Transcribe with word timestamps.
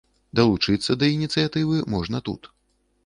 Далучыцца 0.37 0.91
да 1.03 1.09
ініцыятывы 1.17 1.75
можна 1.97 2.23
тут. 2.31 2.51